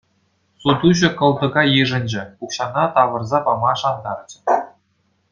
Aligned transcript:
Сутуҫӑ 0.61 1.09
кӑлтӑка 1.19 1.63
йышӑнчӗ, 1.71 2.23
укҫана 2.47 2.83
тавӑрса 2.95 3.39
пама 3.49 3.71
шантарчӗ. 3.83 4.39